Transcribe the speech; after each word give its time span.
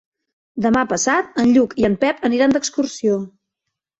Demà 0.65 0.81
passat 0.93 1.37
en 1.43 1.51
Lluc 1.57 1.75
i 1.83 1.85
en 1.89 1.99
Pep 2.03 2.25
aniran 2.29 2.57
d'excursió. 2.57 3.21